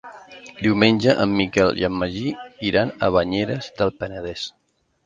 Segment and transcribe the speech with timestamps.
[0.67, 2.35] Diumenge en Miquel i en Magí
[2.71, 4.53] iran a Banyeres del Penedès.